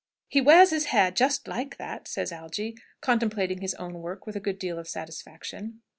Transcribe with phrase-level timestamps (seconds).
[0.27, 4.39] "He wears his hair just like that!" says Algy, contemplating his own work with a
[4.39, 5.83] good deal of satisfaction.